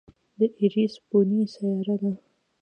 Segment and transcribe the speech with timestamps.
[0.37, 2.11] د ایرېس بونې سیاره ده.